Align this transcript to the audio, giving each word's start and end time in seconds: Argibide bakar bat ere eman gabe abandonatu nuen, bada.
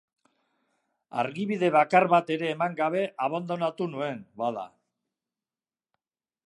Argibide 1.23 1.69
bakar 1.75 2.05
bat 2.13 2.31
ere 2.37 2.49
eman 2.55 2.79
gabe 2.81 3.05
abandonatu 3.27 3.89
nuen, 3.93 4.21
bada. 4.43 4.67